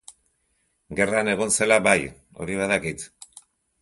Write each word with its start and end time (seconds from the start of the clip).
Gerran 0.99 1.29
egon 1.33 1.53
zela 1.57 1.79
bai, 1.91 1.95
hori 2.41 2.57
badakit. 2.63 3.07